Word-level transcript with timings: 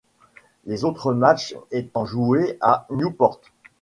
Les 0.65 0.83
autres 0.83 1.13
matchs 1.13 1.53
étant 1.69 2.05
joués 2.05 2.57
à 2.59 2.87
Newport. 2.89 3.39